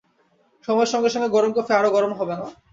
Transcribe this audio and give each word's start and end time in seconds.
সময়ের 0.63 0.91
সঙ্গে 0.93 1.09
সঙ্গে 1.09 1.33
গরম 1.35 1.51
কফি 1.53 1.71
আরো 1.73 1.89
গরম 1.95 2.11
হবে 2.19 2.33
না। 2.33 2.45